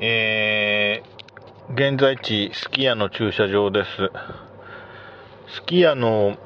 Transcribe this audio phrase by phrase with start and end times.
[0.00, 3.90] えー、現在地、すき家の駐車場です。
[5.54, 6.36] すき家の、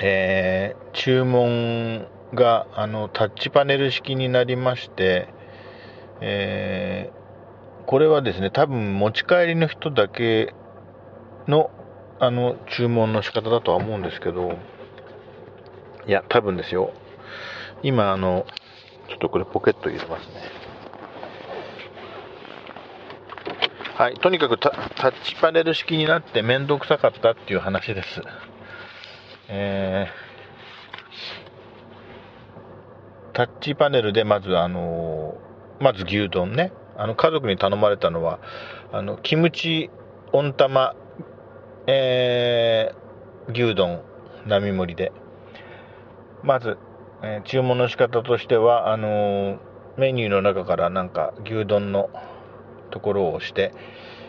[0.00, 5.34] えー、注文が、あの、タッチパネル式になりまして、
[6.20, 10.54] えー、これはですね、多分持ち帰りの人だけ
[11.48, 11.72] の、
[12.20, 14.56] あの、注文の仕方だとは思うんですけど、
[16.06, 16.92] いや、多分ですよ。
[17.82, 18.46] 今、あの、
[19.08, 20.63] ちょっとこれポケット入れますね。
[23.96, 28.22] はい、とにかくタッチパネル式になって面倒くさかったっていう話です。
[29.48, 36.72] えー、タッチパネルでまず、あのー、まず牛丼ね。
[36.96, 38.40] あの家族に頼まれたのは、
[38.90, 39.90] あのキムチ
[40.32, 40.96] 温玉、
[41.86, 44.02] えー、牛丼
[44.44, 45.12] 並盛りで。
[46.42, 46.78] まず、
[47.22, 49.60] えー、注文の仕方としては、あの
[49.96, 52.10] メニューの中からなんか牛丼の
[52.94, 53.72] ところを押して、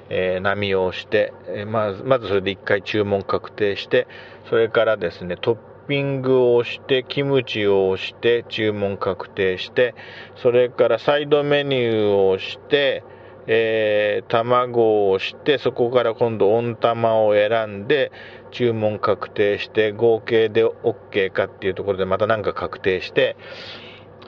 [0.10, 4.08] えー、波を押して、えー、まずまずそれで1回注文確定して
[4.50, 5.58] それからですねトッ
[5.88, 9.94] ピングを押してキムチを押して注文確定して
[10.42, 13.04] それからサイドメニューを押して
[13.48, 18.12] えー、卵を押してそこから今度温玉を選んで
[18.50, 23.38] 注文確定して合計で OK かっていうところでまた何か確定して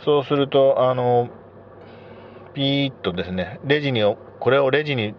[0.06, 1.30] そうするとあの
[2.58, 4.02] ピーッとですねレジに
[4.40, 5.14] これをレジに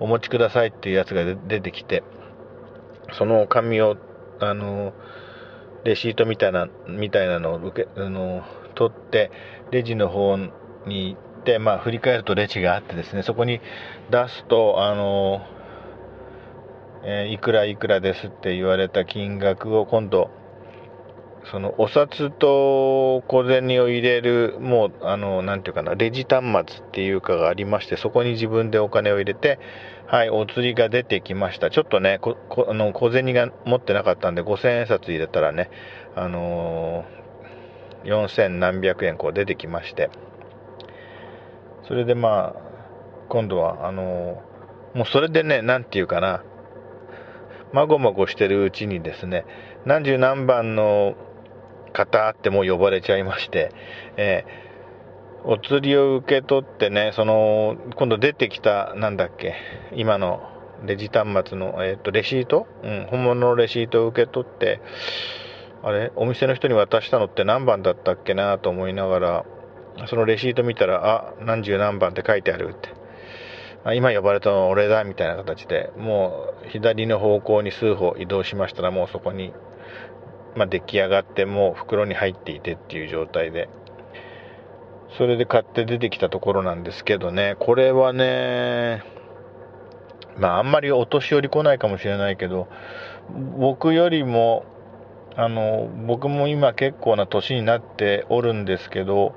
[0.00, 2.02] お持ちくださいっていうやつが出てきて、
[3.12, 3.96] その紙を、
[4.40, 4.92] あの、
[5.84, 8.42] レシートみたいな、みたいなのを受け、あの、
[8.74, 9.30] 取って、
[9.70, 10.50] レジの方に
[11.10, 13.60] 行って、まあ、振り返るとレジがあってですね、そこに
[14.10, 15.42] 出すと、あの、
[17.04, 20.30] えー、いくらいくらですって言われた金額を今度、
[21.50, 29.58] そのお札と小銭を入れる、もう、あの、なんていうかな、レジ端末っていうかがありまして、そこに自分でお金を入れて、
[30.06, 31.70] はい、お釣りが出てきました。
[31.70, 32.36] ちょっとね、こ
[32.68, 35.70] あの小銭が持ってなかったんで、5000円札入れたらね、
[36.14, 40.10] あのー、4000何百円こう出てきまして、
[41.88, 42.62] それでまあ、
[43.28, 46.44] 今度は、あのー、もうそれでね、なんていうかな、
[47.72, 49.44] まごまごしてるうちにですね、
[49.86, 51.14] 何十何番の
[51.92, 53.72] 方ってもう呼ばれちゃいまして、
[54.16, 59.54] えー、お釣りを受け取ってね、その、今度出てきた、なんだっけ、
[59.94, 60.48] 今の
[60.84, 62.66] レジ端末の、えっ、ー、と、レシート？
[62.82, 64.80] うん、本物のレシートを受け取って、
[65.82, 69.44] あれ、お店の人に渡したのって何番だったっけなと思いながら、
[70.06, 72.88] そのレシート見たら、あ、何十何番って書いてあるって。
[73.94, 79.52] 今呼ばれたのは俺だみたいな形で、もう左の方向に数歩移動しましたら、もうそこに
[80.56, 83.68] まあ、出来上がってもう袋に入っていてっていう状態で。
[85.18, 87.56] それで買って出てきたところなんですけどね。
[87.58, 89.02] これはね
[90.38, 92.68] まああんまりお年寄り来ないかもしれないけど
[93.58, 94.64] 僕よりも
[95.36, 99.34] あの僕も今結構な年になっておるんですけど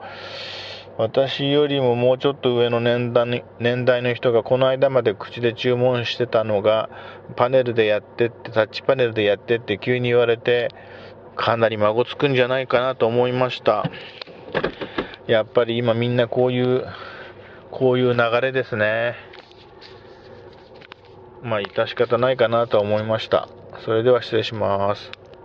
[0.98, 6.90] 私よりももうちょっと上の年代年代の人がこの間まで口で注文してたのが
[7.36, 10.70] パネルでやってってタッチパネルでやってって急に言われて
[11.36, 13.92] かなり孫つくんじゃないかなと思いました。
[15.28, 16.86] やっぱり今みんなこういう
[17.72, 19.16] こういう流れですね。
[21.44, 23.50] まあ致し方ないかなと思いました。
[23.84, 25.12] それでは失礼します。